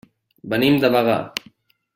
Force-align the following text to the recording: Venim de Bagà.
Venim 0.53 0.79
de 0.85 0.91
Bagà. 0.97 1.21